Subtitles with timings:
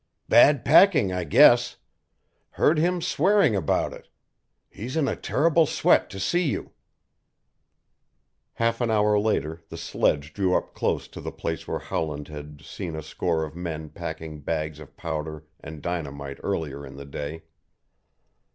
[0.27, 1.75] "Bad packing, I guess.
[2.53, 4.09] Heard him swearing about it.
[4.67, 6.71] He's in a terrible sweat to see you."
[8.53, 12.61] Half an hour later the sledge drew up close to the place where Howland had
[12.63, 17.43] seen a score of men packing bags of powder and dynamite earlier in the day.